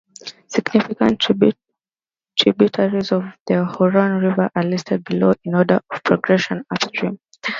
Significant 0.47 1.19
tributaries 2.39 3.11
of 3.11 3.23
the 3.45 3.71
Huron 3.77 4.13
River 4.19 4.49
are 4.55 4.63
listed 4.63 5.03
below, 5.03 5.35
in 5.43 5.53
order 5.53 5.79
of 5.91 6.03
progression 6.03 6.63
upstream. 6.71 7.19